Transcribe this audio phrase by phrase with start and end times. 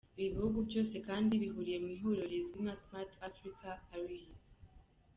[0.17, 4.47] Ibi bihugu byose kandi bihuriye mu ihuriro rizwi nka ‘Smart Africa Alliance’.